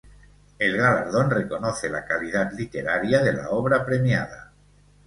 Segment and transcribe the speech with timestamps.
[0.57, 4.51] El galardón reconoce la calidad literaria de la obra premiada.